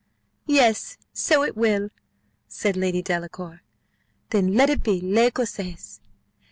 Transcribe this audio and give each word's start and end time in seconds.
"Yes! 0.47 0.97
so 1.13 1.43
it 1.43 1.55
will," 1.55 1.91
said 2.47 2.75
Lady 2.75 3.03
Delacour: 3.03 3.61
"then 4.31 4.55
let 4.55 4.71
it 4.71 4.81
be 4.81 4.99
L'Ecossaise. 4.99 5.99